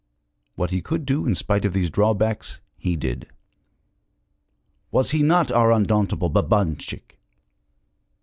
[0.55, 3.27] What he could do in spite of these drawbacks, he did.
[4.89, 7.19] Was he not our undauntable Babanchik?